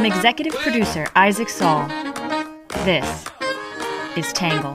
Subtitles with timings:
[0.00, 1.86] From executive producer Isaac Saul,
[2.86, 3.26] this
[4.16, 4.74] is Tangle.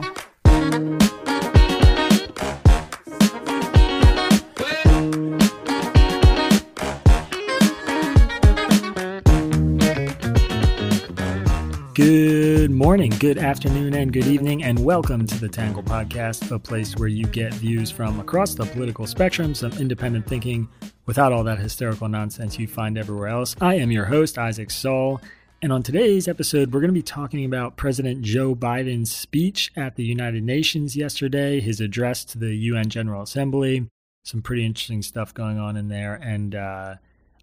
[11.94, 16.94] Good morning, good afternoon, and good evening, and welcome to the Tangle Podcast, a place
[16.94, 20.68] where you get views from across the political spectrum, some independent thinking
[21.06, 23.56] without all that hysterical nonsense you find everywhere else.
[23.60, 25.20] I am your host, Isaac Saul,
[25.62, 29.96] and on today's episode, we're going to be talking about President Joe Biden's speech at
[29.96, 33.88] the United Nations yesterday, his address to the UN General Assembly,
[34.22, 36.96] some pretty interesting stuff going on in there, and uh,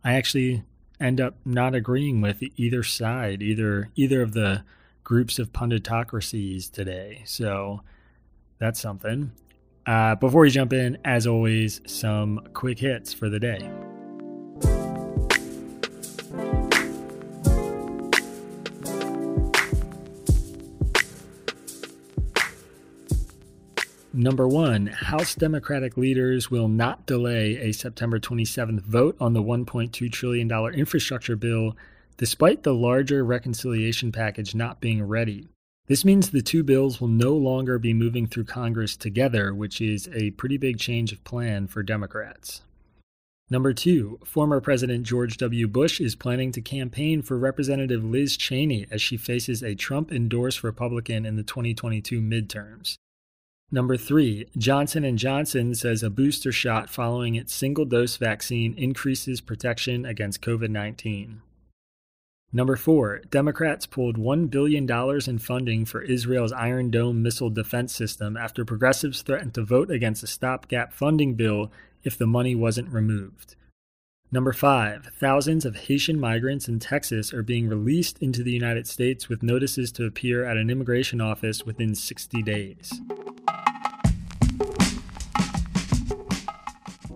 [0.04, 0.64] I actually
[1.00, 4.64] end up not agreeing with either side, either either of the
[5.04, 7.24] groups of punditocracies today.
[7.26, 7.82] So
[8.60, 9.32] that's something.
[9.86, 13.70] Uh, before we jump in, as always, some quick hits for the day.
[24.16, 30.12] Number one, House Democratic leaders will not delay a September 27th vote on the $1.2
[30.12, 31.76] trillion infrastructure bill,
[32.16, 35.48] despite the larger reconciliation package not being ready.
[35.88, 40.10] This means the two bills will no longer be moving through Congress together, which is
[40.14, 42.62] a pretty big change of plan for Democrats.
[43.50, 45.68] Number two, former President George W.
[45.68, 50.64] Bush is planning to campaign for Representative Liz Cheney as she faces a Trump endorsed
[50.64, 52.96] Republican in the 2022 midterms.
[53.70, 60.06] Number three, Johnson & Johnson says a booster shot following its single-dose vaccine increases protection
[60.06, 61.40] against COVID-19.
[62.56, 64.88] Number four, Democrats pulled $1 billion
[65.28, 70.22] in funding for Israel's Iron Dome missile defense system after progressives threatened to vote against
[70.22, 71.72] a stopgap funding bill
[72.04, 73.56] if the money wasn't removed.
[74.32, 79.30] Number five, thousands of Haitian migrants in Texas are being released into the United States
[79.30, 83.02] with notices to appear at an immigration office within 60 days.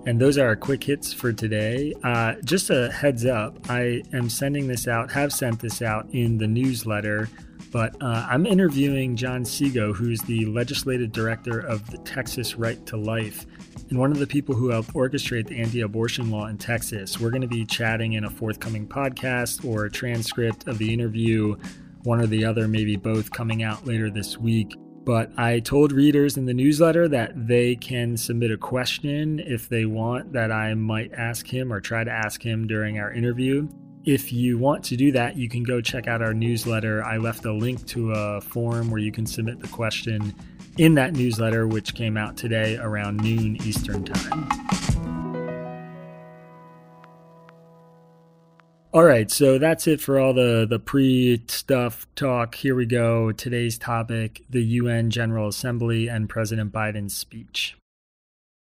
[0.07, 1.94] And those are our quick hits for today.
[2.01, 6.38] Uh, just a heads up, I am sending this out, have sent this out in
[6.38, 7.28] the newsletter,
[7.73, 12.96] but uh, I'm interviewing John Seago, who's the legislative director of the Texas Right to
[12.96, 13.46] Life
[13.90, 17.19] and one of the people who helped orchestrate the anti abortion law in Texas.
[17.19, 21.57] We're going to be chatting in a forthcoming podcast or a transcript of the interview,
[22.03, 24.73] one or the other, maybe both coming out later this week.
[25.07, 29.85] But I told readers in the newsletter that they can submit a question if they
[29.85, 33.69] want that I might ask him or try to ask him during our interview.
[34.03, 37.06] If you want to do that, you can go check out our newsletter.
[37.06, 40.35] I left a link to a form where you can submit the question
[40.78, 44.97] in that newsletter, which came out today around noon Eastern Time.
[48.97, 52.56] All right, so that's it for all the the pre stuff talk.
[52.56, 53.31] Here we go.
[53.31, 57.78] Today's topic: the UN General Assembly and President Biden's speech.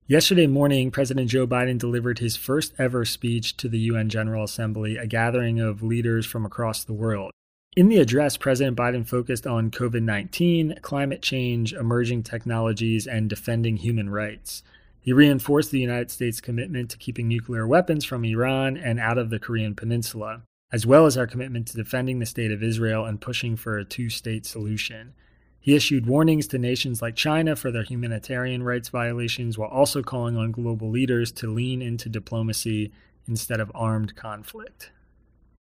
[0.07, 4.97] Yesterday morning, President Joe Biden delivered his first ever speech to the UN General Assembly,
[4.97, 7.29] a gathering of leaders from across the world.
[7.75, 13.78] In the address, President Biden focused on COVID 19, climate change, emerging technologies, and defending
[13.78, 14.63] human rights.
[15.00, 19.30] He reinforced the United States' commitment to keeping nuclear weapons from Iran and out of
[19.30, 23.22] the Korean Peninsula, as well as our commitment to defending the state of Israel and
[23.22, 25.13] pushing for a two state solution.
[25.59, 30.38] He issued warnings to nations like China for their humanitarian rights violations while also calling
[30.38, 32.91] on global leaders to lean into diplomacy
[33.28, 34.91] instead of armed conflict.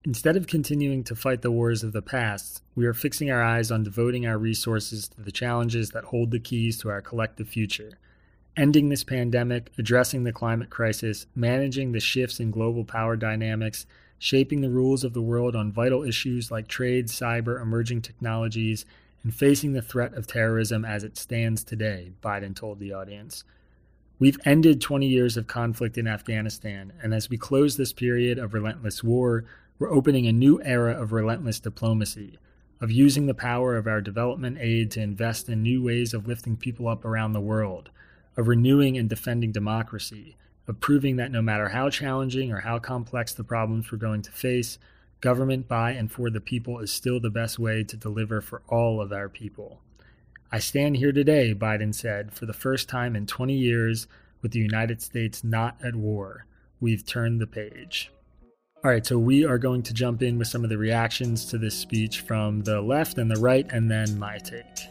[0.05, 3.71] Instead of continuing to fight the wars of the past, we are fixing our eyes
[3.71, 7.99] on devoting our resources to the challenges that hold the keys to our collective future
[8.59, 13.87] ending this pandemic, addressing the climate crisis, managing the shifts in global power dynamics,
[14.19, 18.85] shaping the rules of the world on vital issues like trade, cyber, emerging technologies,
[19.23, 23.45] and facing the threat of terrorism as it stands today, Biden told the audience.
[24.19, 28.55] We've ended 20 years of conflict in Afghanistan, and as we close this period of
[28.55, 29.45] relentless war,
[29.79, 32.39] we're opening a new era of relentless diplomacy,
[32.81, 36.57] of using the power of our development aid to invest in new ways of lifting
[36.57, 37.91] people up around the world
[38.39, 40.37] of renewing and defending democracy,
[40.69, 44.31] of proving that no matter how challenging or how complex the problems we're going to
[44.31, 44.79] face,
[45.21, 49.01] government by and for the people is still the best way to deliver for all
[49.01, 49.81] of our people.
[50.53, 54.07] I stand here today, Biden said, for the first time in 20 years
[54.41, 56.47] with the United States not at war.
[56.81, 58.13] We've turned the page.
[58.85, 61.59] All right, so we are going to jump in with some of the reactions to
[61.59, 64.87] this speech from the left and the right, and then my take.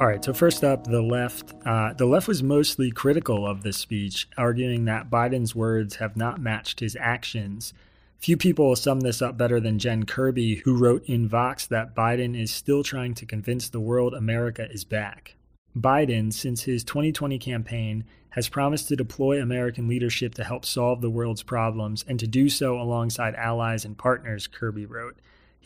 [0.00, 1.54] All right, so first up, the left.
[1.66, 6.40] Uh, the left was mostly critical of this speech, arguing that Biden's words have not
[6.40, 7.74] matched his actions.
[8.16, 12.40] Few people sum this up better than Jen Kirby, who wrote in Vox that Biden
[12.40, 15.34] is still trying to convince the world America is back.
[15.76, 21.10] Biden, since his 2020 campaign, has promised to deploy American leadership to help solve the
[21.10, 25.16] world's problems and to do so alongside allies and partners, Kirby wrote.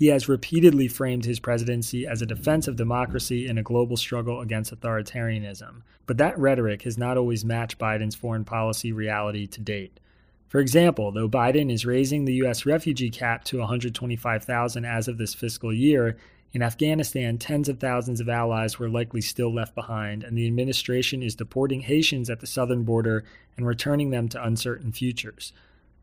[0.02, 4.40] He has repeatedly framed his presidency as a defense of democracy in a global struggle
[4.40, 5.82] against authoritarianism.
[6.06, 10.00] But that rhetoric has not always matched Biden's foreign policy reality to date.
[10.49, 12.66] For example, though Biden is raising the U.S.
[12.66, 16.16] refugee cap to 125,000 as of this fiscal year,
[16.52, 21.22] in Afghanistan, tens of thousands of allies were likely still left behind, and the administration
[21.22, 23.22] is deporting Haitians at the southern border
[23.56, 25.52] and returning them to uncertain futures.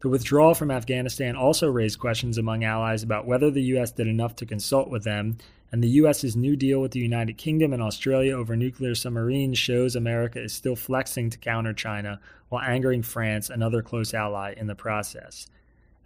[0.02, 3.92] The withdrawal from Afghanistan also raised questions among allies about whether the U.S.
[3.92, 5.38] did enough to consult with them,
[5.74, 9.98] and the U.S.'s new deal with the United Kingdom and Australia over nuclear submarines shows
[9.98, 14.76] America is still flexing to counter China while angering France, another close ally, in the
[14.76, 15.48] process.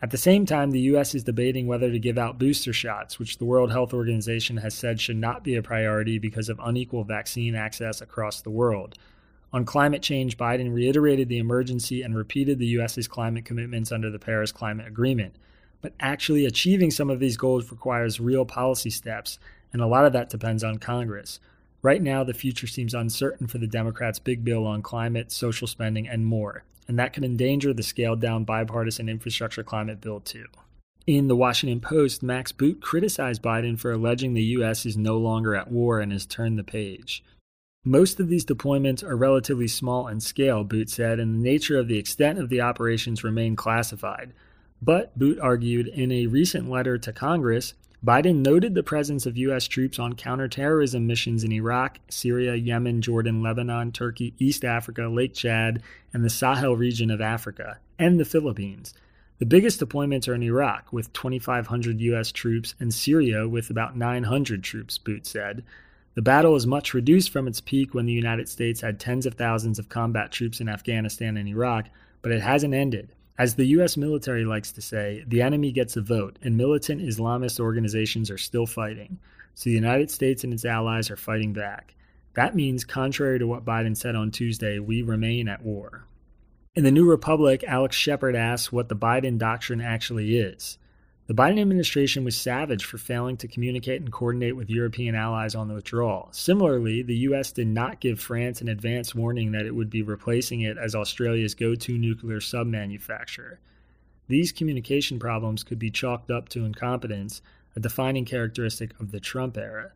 [0.01, 1.13] At the same time, the U.S.
[1.13, 4.99] is debating whether to give out booster shots, which the World Health Organization has said
[4.99, 8.97] should not be a priority because of unequal vaccine access across the world.
[9.53, 14.17] On climate change, Biden reiterated the emergency and repeated the U.S.'s climate commitments under the
[14.17, 15.35] Paris Climate Agreement.
[15.79, 19.37] But actually achieving some of these goals requires real policy steps,
[19.71, 21.39] and a lot of that depends on Congress.
[21.83, 26.07] Right now, the future seems uncertain for the Democrats' big bill on climate, social spending,
[26.07, 30.45] and more, and that could endanger the scaled down bipartisan infrastructure climate bill, too.
[31.05, 34.85] In the Washington Post, Max Boot criticized Biden for alleging the U.S.
[34.85, 37.21] is no longer at war and has turned the page.
[37.85, 41.89] Most of these deployments are relatively small in scale, Boot said, and the nature of
[41.89, 44.31] the extent of the operations remain classified.
[44.81, 47.73] But, Boot argued in a recent letter to Congress,
[48.05, 49.67] Biden noted the presence of U.S.
[49.67, 55.81] troops on counterterrorism missions in Iraq, Syria, Yemen, Jordan, Lebanon, Turkey, East Africa, Lake Chad,
[56.13, 58.93] and the Sahel region of Africa, and the Philippines.
[59.39, 62.31] The biggest deployments are in Iraq, with 2,500 U.S.
[62.31, 65.63] troops, and Syria, with about 900 troops, Boot said.
[66.15, 69.33] The battle is much reduced from its peak when the United States had tens of
[69.33, 71.87] thousands of combat troops in Afghanistan and Iraq,
[72.21, 73.09] but it hasn't ended.
[73.37, 73.97] As the U.S.
[73.97, 78.67] military likes to say, the enemy gets a vote, and militant Islamist organizations are still
[78.67, 79.17] fighting.
[79.55, 81.95] So the United States and its allies are fighting back.
[82.35, 86.05] That means, contrary to what Biden said on Tuesday, we remain at war.
[86.75, 90.77] In the New Republic, Alex Shepard asks what the Biden doctrine actually is.
[91.25, 95.69] The Biden administration was savage for failing to communicate and coordinate with European allies on
[95.69, 96.27] the withdrawal.
[96.33, 97.53] Similarly, the U.S.
[97.53, 101.55] did not give France an advance warning that it would be replacing it as Australia's
[101.55, 103.61] go to nuclear sub manufacturer.
[104.27, 107.41] These communication problems could be chalked up to incompetence,
[107.73, 109.93] a defining characteristic of the Trump era.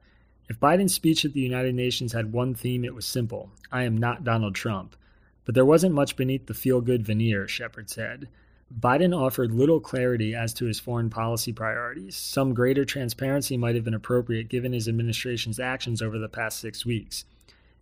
[0.50, 3.98] If Biden's speech at the United Nations had one theme, it was simple I am
[3.98, 4.96] not Donald Trump.
[5.44, 8.30] But there wasn't much beneath the feel good veneer, Shepard said.
[8.74, 12.18] Biden offered little clarity as to his foreign policy priorities.
[12.18, 16.86] Some greater transparency might have been appropriate given his administration's actions over the past six
[16.86, 17.24] weeks.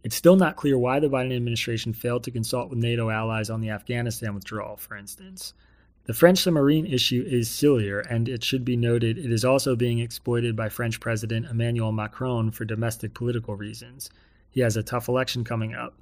[0.03, 3.61] It's still not clear why the Biden administration failed to consult with NATO allies on
[3.61, 5.55] the Afghanistan withdrawal, for instance.
[6.03, 9.97] The French submarine issue is sillier, and it should be noted it is also being
[9.97, 14.11] exploited by French President Emmanuel Macron for domestic political reasons.
[14.51, 15.95] He has a tough election coming up.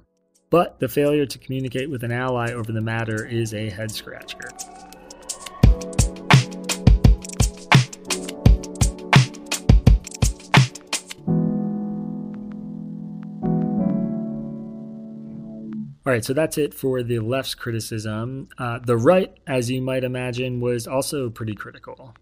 [0.54, 4.38] But the failure to communicate with an ally over the matter is a head scratcher.
[16.06, 18.48] All right, so that's it for the left's criticism.
[18.56, 22.14] Uh, the right, as you might imagine, was also pretty critical.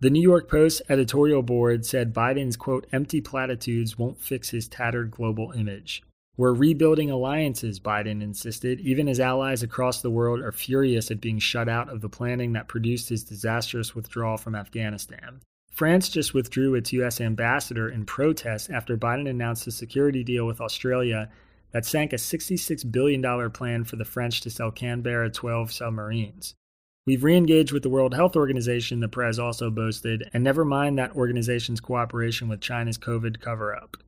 [0.00, 5.12] The New York Post editorial board said Biden's quote, empty platitudes won't fix his tattered
[5.12, 6.02] global image.
[6.36, 11.38] We're rebuilding alliances, Biden insisted, even as allies across the world are furious at being
[11.38, 15.40] shut out of the planning that produced his disastrous withdrawal from Afghanistan.
[15.70, 17.20] France just withdrew its U.S.
[17.20, 21.30] ambassador in protest after Biden announced a security deal with Australia
[21.70, 26.54] that sank a $66 billion plan for the French to sell Canberra 12 submarines.
[27.06, 30.98] We've re engaged with the World Health Organization, the press also boasted, and never mind
[30.98, 33.98] that organization's cooperation with China's COVID cover up.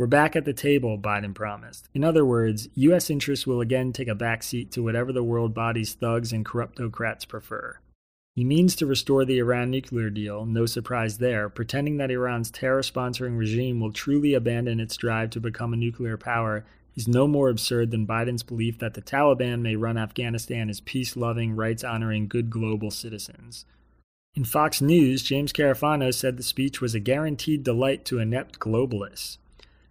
[0.00, 1.90] We're back at the table, Biden promised.
[1.92, 3.10] In other words, U.S.
[3.10, 7.80] interests will again take a backseat to whatever the world body's thugs and corruptocrats prefer.
[8.34, 12.80] He means to restore the Iran nuclear deal, no surprise there, pretending that Iran's terror
[12.80, 16.64] sponsoring regime will truly abandon its drive to become a nuclear power
[16.96, 21.14] is no more absurd than Biden's belief that the Taliban may run Afghanistan as peace
[21.14, 23.66] loving, rights honoring, good global citizens.
[24.34, 29.36] In Fox News, James Carafano said the speech was a guaranteed delight to inept globalists.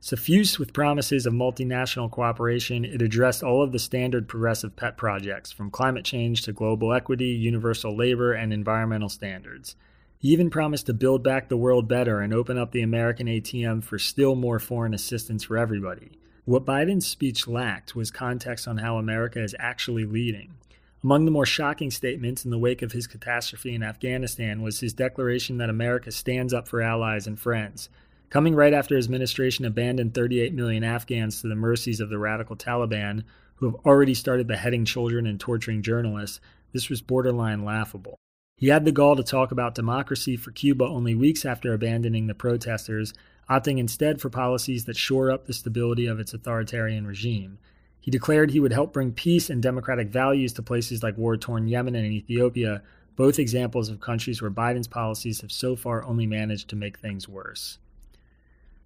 [0.02, 5.52] Suffused with promises of multinational cooperation, it addressed all of the standard progressive pet projects,
[5.52, 9.76] from climate change to global equity, universal labor, and environmental standards.
[10.18, 13.84] He even promised to build back the world better and open up the American ATM
[13.84, 16.12] for still more foreign assistance for everybody.
[16.46, 20.56] What Biden's speech lacked was context on how America is actually leading.
[21.04, 24.94] Among the more shocking statements in the wake of his catastrophe in Afghanistan was his
[24.94, 27.90] declaration that America stands up for allies and friends.
[28.30, 32.56] Coming right after his administration abandoned 38 million Afghans to the mercies of the radical
[32.56, 33.24] Taliban,
[33.56, 36.40] who have already started beheading children and torturing journalists,
[36.72, 38.20] this was borderline laughable.
[38.56, 42.36] He had the gall to talk about democracy for Cuba only weeks after abandoning the
[42.36, 43.16] protesters,
[43.50, 47.58] opting instead for policies that shore up the stability of its authoritarian regime.
[48.00, 51.68] He declared he would help bring peace and democratic values to places like war torn
[51.68, 52.84] Yemen and Ethiopia,
[53.16, 57.28] both examples of countries where Biden's policies have so far only managed to make things
[57.28, 57.80] worse.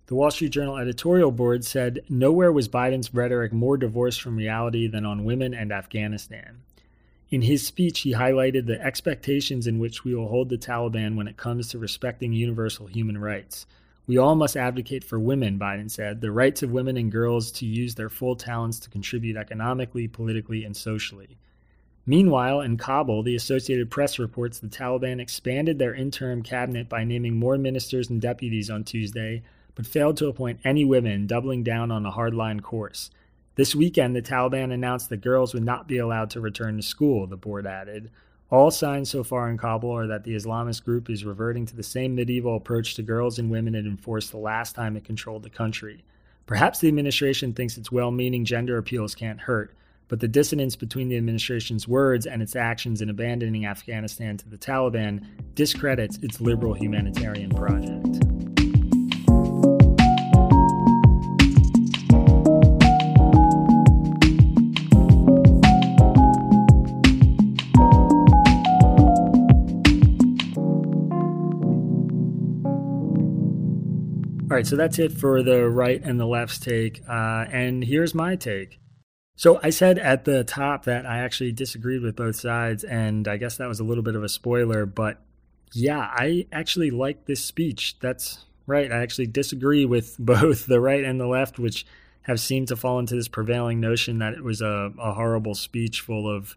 [0.07, 4.85] The Wall Street Journal editorial board said nowhere was Biden's rhetoric more divorced from reality
[4.85, 6.61] than on women and Afghanistan.
[7.29, 11.29] In his speech, he highlighted the expectations in which we will hold the Taliban when
[11.29, 13.65] it comes to respecting universal human rights.
[14.05, 17.65] We all must advocate for women, Biden said, the rights of women and girls to
[17.65, 21.37] use their full talents to contribute economically, politically, and socially.
[22.05, 27.37] Meanwhile, in Kabul, the Associated Press reports the Taliban expanded their interim cabinet by naming
[27.37, 29.41] more ministers and deputies on Tuesday,
[29.75, 33.09] but failed to appoint any women, doubling down on a hardline course.
[33.55, 37.27] This weekend, the Taliban announced that girls would not be allowed to return to school,
[37.27, 38.09] the board added.
[38.49, 41.83] All signs so far in Kabul are that the Islamist group is reverting to the
[41.83, 45.49] same medieval approach to girls and women it enforced the last time it controlled the
[45.49, 46.03] country.
[46.45, 49.73] Perhaps the administration thinks its well meaning gender appeals can't hurt,
[50.07, 54.57] but the dissonance between the administration's words and its actions in abandoning Afghanistan to the
[54.57, 55.25] Taliban
[55.55, 58.32] discredits its liberal humanitarian project.
[74.53, 77.01] All right, so that's it for the right and the left's take.
[77.09, 78.79] Uh, and here's my take.
[79.35, 83.37] So I said at the top that I actually disagreed with both sides, and I
[83.37, 85.19] guess that was a little bit of a spoiler, but
[85.73, 87.97] yeah, I actually like this speech.
[87.99, 88.91] That's right.
[88.91, 91.83] I actually disagree with both the right and the left, which
[92.21, 96.01] have seemed to fall into this prevailing notion that it was a, a horrible speech
[96.01, 96.55] full of,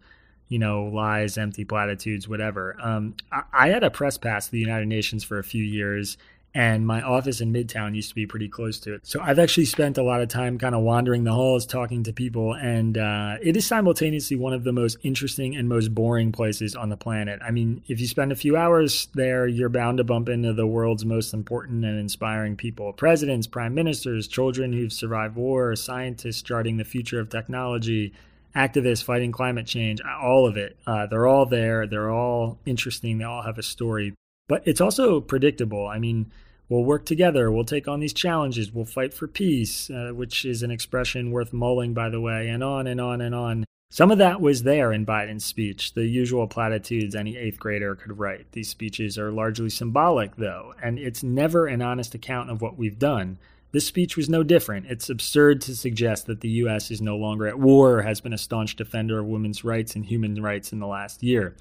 [0.49, 2.77] you know, lies, empty platitudes, whatever.
[2.79, 6.15] Um, I, I had a press pass to the United Nations for a few years,
[6.53, 9.05] and my office in Midtown used to be pretty close to it.
[9.05, 12.13] So I've actually spent a lot of time kind of wandering the halls, talking to
[12.13, 16.75] people, and uh, it is simultaneously one of the most interesting and most boring places
[16.75, 17.39] on the planet.
[17.45, 20.65] I mean, if you spend a few hours there, you're bound to bump into the
[20.65, 26.77] world's most important and inspiring people presidents, prime ministers, children who've survived war, scientists charting
[26.77, 28.13] the future of technology.
[28.55, 30.75] Activists fighting climate change, all of it.
[30.87, 31.85] Uh, they're all there.
[31.85, 33.19] They're all interesting.
[33.19, 34.15] They all have a story.
[34.47, 35.87] But it's also predictable.
[35.87, 36.31] I mean,
[36.69, 40.63] we'll work together, we'll take on these challenges, we'll fight for peace, uh, which is
[40.63, 43.65] an expression worth mulling, by the way, and on and on and on.
[43.89, 48.19] Some of that was there in Biden's speech, the usual platitudes any eighth grader could
[48.19, 48.51] write.
[48.51, 52.99] These speeches are largely symbolic, though, and it's never an honest account of what we've
[52.99, 53.37] done.
[53.71, 54.87] This speech was no different.
[54.87, 56.89] It's absurd to suggest that the U.S.
[56.91, 60.05] is no longer at war or has been a staunch defender of women's rights and
[60.05, 61.55] human rights in the last year.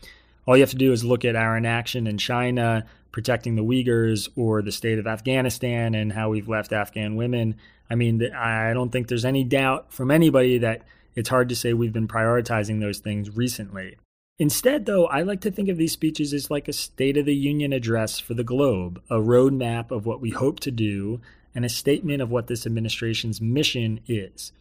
[0.47, 4.29] All you have to do is look at our inaction in China, protecting the Uyghurs,
[4.37, 7.57] or the state of Afghanistan and how we've left Afghan women.
[7.91, 10.83] I mean, I don't think there's any doubt from anybody that
[11.15, 13.97] it's hard to say we've been prioritizing those things recently.
[14.39, 17.35] Instead, though, I like to think of these speeches as like a State of the
[17.35, 21.21] Union address for the globe, a roadmap of what we hope to do,
[21.55, 24.53] and a statement of what this administration's mission is.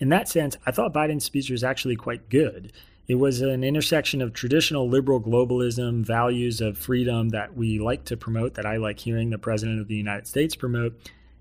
[0.00, 2.72] In that sense, I thought Biden's speech was actually quite good.
[3.08, 8.16] It was an intersection of traditional liberal globalism, values of freedom that we like to
[8.16, 10.96] promote, that I like hearing the President of the United States promote,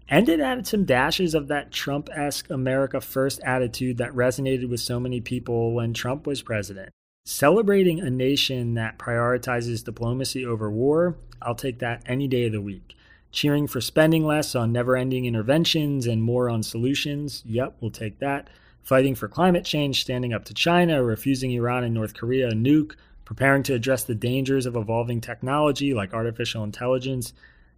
[0.10, 4.80] and it added some dashes of that Trump esque America First attitude that resonated with
[4.80, 6.90] so many people when Trump was president.
[7.26, 12.62] Celebrating a nation that prioritizes diplomacy over war, I'll take that any day of the
[12.62, 12.96] week.
[13.32, 18.20] Cheering for spending less on never ending interventions and more on solutions, yep, we'll take
[18.20, 18.50] that
[18.84, 22.96] fighting for climate change, standing up to China, refusing Iran and North Korea a nuke,
[23.26, 27.34] preparing to address the dangers of evolving technology like artificial intelligence.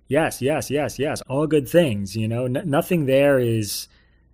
[0.07, 1.21] Yes, yes, yes, yes.
[1.29, 2.15] All good things.
[2.15, 3.87] You know, N- nothing there is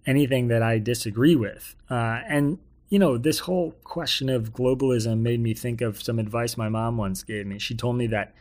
[0.06, 1.76] anything that I disagree with.
[1.90, 2.58] Uh, and,
[2.90, 6.98] you know, this whole question of globalism made me think of some advice my mom
[6.98, 7.60] once gave me.
[7.60, 8.34] She told me that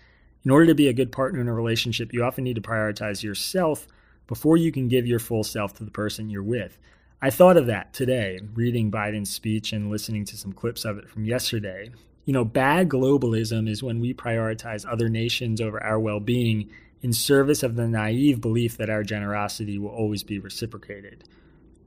[0.45, 3.23] in order to be a good partner in a relationship, you often need to prioritize
[3.23, 3.87] yourself
[4.27, 6.79] before you can give your full self to the person you're with.
[7.21, 11.09] I thought of that today, reading Biden's speech and listening to some clips of it
[11.09, 11.91] from yesterday.
[12.25, 16.71] You know, bad globalism is when we prioritize other nations over our well being
[17.03, 21.25] in service of the naive belief that our generosity will always be reciprocated.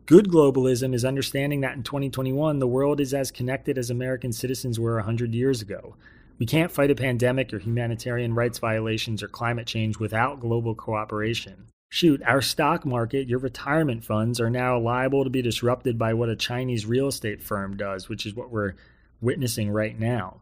[0.05, 4.81] Good globalism is understanding that in 2021, the world is as connected as American citizens
[4.81, 5.95] were 100 years ago.
[6.39, 11.67] We can't fight a pandemic or humanitarian rights violations or climate change without global cooperation.
[11.93, 16.29] Shoot, our stock market, your retirement funds are now liable to be disrupted by what
[16.29, 18.75] a Chinese real estate firm does, which is what we're
[19.19, 20.39] witnessing right now.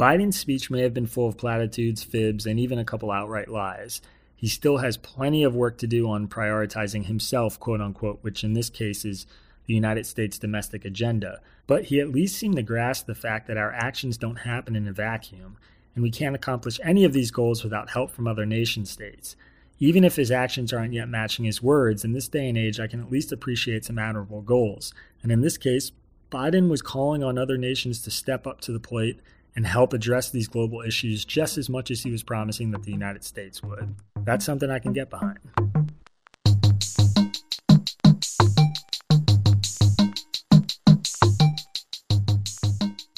[0.00, 4.02] Biden's speech may have been full of platitudes, fibs, and even a couple outright lies.
[4.34, 8.54] He still has plenty of work to do on prioritizing himself, quote unquote, which in
[8.54, 9.24] this case is
[9.66, 11.40] the United States domestic agenda.
[11.68, 14.88] But he at least seemed to grasp the fact that our actions don't happen in
[14.88, 15.58] a vacuum,
[15.94, 19.36] and we can't accomplish any of these goals without help from other nation states.
[19.80, 22.88] Even if his actions aren't yet matching his words, in this day and age, I
[22.88, 24.92] can at least appreciate some admirable goals.
[25.22, 25.92] And in this case,
[26.32, 29.20] Biden was calling on other nations to step up to the plate
[29.54, 32.90] and help address these global issues just as much as he was promising that the
[32.90, 33.94] United States would.
[34.24, 35.38] That's something I can get behind.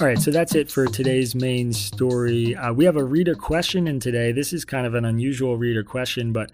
[0.00, 2.56] All right, so that's it for today's main story.
[2.56, 4.32] Uh, we have a reader question in today.
[4.32, 6.50] This is kind of an unusual reader question, but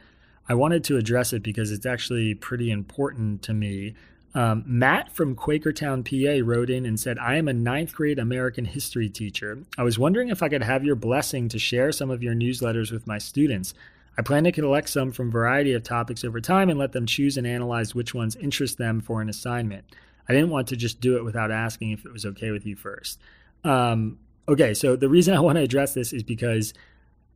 [0.48, 3.94] I wanted to address it because it's actually pretty important to me.
[4.34, 8.64] Um, Matt from Quakertown, PA, wrote in and said, I am a ninth grade American
[8.64, 9.62] history teacher.
[9.78, 12.90] I was wondering if I could have your blessing to share some of your newsletters
[12.90, 13.74] with my students.
[14.18, 17.06] I plan to collect some from a variety of topics over time and let them
[17.06, 19.84] choose and analyze which ones interest them for an assignment.
[20.28, 22.76] I didn't want to just do it without asking if it was okay with you
[22.76, 23.20] first.
[23.64, 24.18] Um,
[24.48, 26.74] okay, so the reason I want to address this is because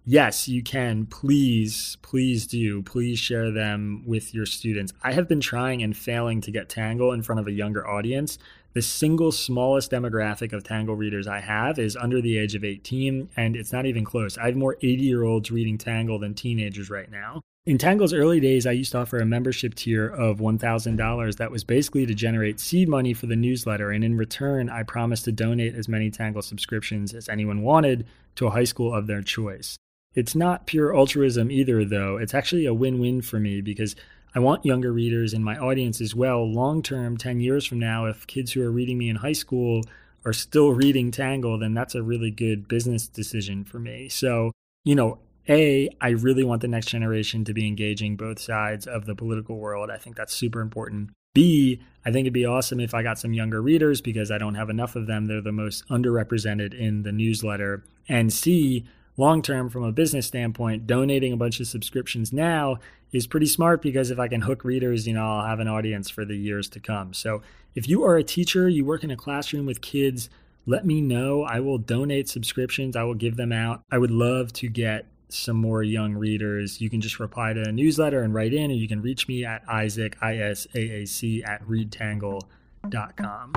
[0.05, 1.07] yes, you can.
[1.07, 2.83] Please, please do.
[2.83, 4.93] Please share them with your students.
[5.03, 8.39] I have been trying and failing to get Tangle in front of a younger audience.
[8.73, 13.31] The single smallest demographic of Tangle readers I have is under the age of 18,
[13.37, 14.39] and it's not even close.
[14.39, 17.43] I have more 80 year olds reading Tangle than teenagers right now.
[17.67, 21.63] In Tangle's early days, I used to offer a membership tier of $1,000 that was
[21.63, 23.91] basically to generate seed money for the newsletter.
[23.91, 28.47] And in return, I promised to donate as many Tangle subscriptions as anyone wanted to
[28.47, 29.77] a high school of their choice.
[30.15, 32.17] It's not pure altruism either, though.
[32.17, 33.95] It's actually a win win for me because
[34.35, 36.51] I want younger readers in my audience as well.
[36.51, 39.83] Long term, 10 years from now, if kids who are reading me in high school
[40.25, 44.09] are still reading Tangle, then that's a really good business decision for me.
[44.09, 44.51] So,
[44.85, 45.19] you know,
[45.49, 49.57] A, I really want the next generation to be engaging both sides of the political
[49.57, 49.91] world.
[49.91, 51.11] I think that's super important.
[51.33, 54.57] B, I think it'd be awesome if I got some younger readers because I don't
[54.57, 55.27] have enough of them.
[55.27, 57.85] They're the most underrepresented in the newsletter.
[58.09, 58.85] And C,
[59.17, 62.79] long term from a business standpoint, donating a bunch of subscriptions now
[63.13, 66.11] is pretty smart because if I can hook readers, you know, I'll have an audience
[66.11, 67.13] for the years to come.
[67.13, 67.43] So
[67.75, 70.31] if you are a teacher, you work in a classroom with kids,
[70.67, 71.43] let me know.
[71.43, 73.83] I will donate subscriptions, I will give them out.
[73.91, 76.81] I would love to get some more young readers.
[76.81, 79.45] You can just reply to a newsletter and write in, or you can reach me
[79.45, 83.53] at Isaac, I S A A C, at readtangle.com.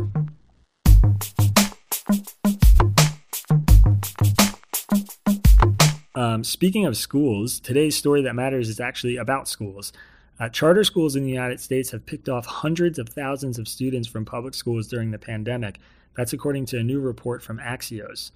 [6.16, 9.92] Um, speaking of schools, today's story that matters is actually about schools.
[10.40, 14.08] Uh, charter schools in the United States have picked off hundreds of thousands of students
[14.08, 15.80] from public schools during the pandemic.
[16.16, 18.32] That's according to a new report from Axios.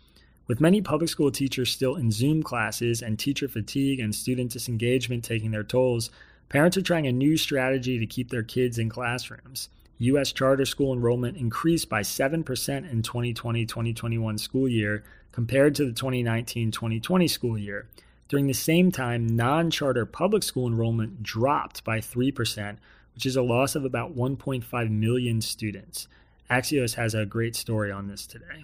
[0.48, 5.26] With many public school teachers still in Zoom classes and teacher fatigue and student disengagement
[5.26, 6.10] taking their tolls,
[6.48, 9.68] parents are trying a new strategy to keep their kids in classrooms.
[10.00, 10.32] U.S.
[10.32, 16.72] charter school enrollment increased by 7% in 2020 2021 school year compared to the 2019
[16.72, 17.88] 2020 school year.
[18.30, 22.78] During the same time, non charter public school enrollment dropped by 3%,
[23.16, 26.08] which is a loss of about 1.5 million students.
[26.50, 28.64] Axios has a great story on this today.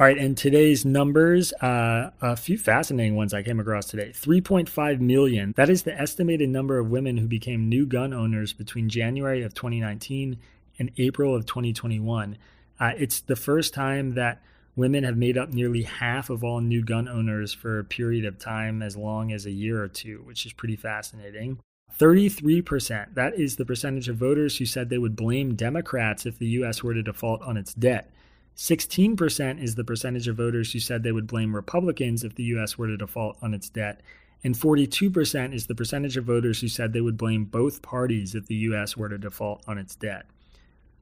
[0.00, 4.10] All right, and today's numbers, uh, a few fascinating ones I came across today.
[4.12, 5.54] 3.5 million.
[5.56, 9.54] That is the estimated number of women who became new gun owners between January of
[9.54, 10.36] 2019
[10.80, 12.36] and April of 2021.
[12.80, 14.42] Uh, it's the first time that
[14.74, 18.38] women have made up nearly half of all new gun owners for a period of
[18.38, 21.60] time as long as a year or two, which is pretty fascinating.
[21.98, 26.46] 33%, that is the percentage of voters who said they would blame Democrats if the
[26.46, 26.82] U.S.
[26.82, 28.10] were to default on its debt.
[28.56, 32.78] 16% is the percentage of voters who said they would blame Republicans if the U.S.
[32.78, 34.00] were to default on its debt.
[34.42, 38.46] And 42% is the percentage of voters who said they would blame both parties if
[38.46, 38.96] the U.S.
[38.96, 40.26] were to default on its debt.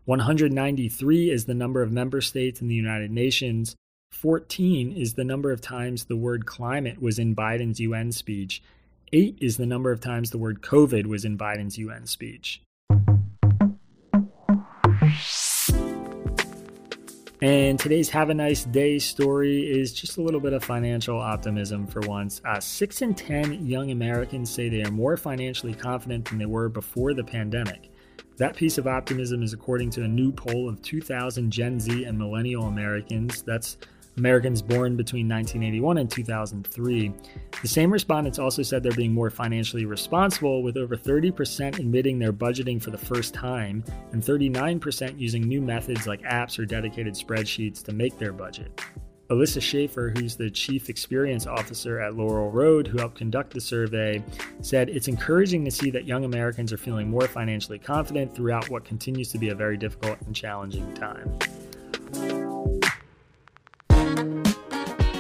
[0.04, 3.76] 193 is the number of member states in the United Nations.
[4.10, 8.62] 14 is the number of times the word climate was in Biden's UN speech.
[9.14, 12.62] 8 is the number of times the word COVID was in Biden's UN speech.
[17.42, 21.86] And today's Have a Nice Day story is just a little bit of financial optimism
[21.86, 22.40] for once.
[22.42, 26.70] Uh, six in 10 young Americans say they are more financially confident than they were
[26.70, 27.90] before the pandemic.
[28.38, 32.16] That piece of optimism is according to a new poll of 2,000 Gen Z and
[32.16, 33.42] Millennial Americans.
[33.42, 33.76] That's
[34.16, 37.12] Americans born between 1981 and 2003.
[37.62, 42.32] The same respondents also said they're being more financially responsible, with over 30% admitting they're
[42.32, 47.82] budgeting for the first time and 39% using new methods like apps or dedicated spreadsheets
[47.84, 48.80] to make their budget.
[49.30, 54.22] Alyssa Schaefer, who's the Chief Experience Officer at Laurel Road, who helped conduct the survey,
[54.60, 58.84] said it's encouraging to see that young Americans are feeling more financially confident throughout what
[58.84, 61.38] continues to be a very difficult and challenging time.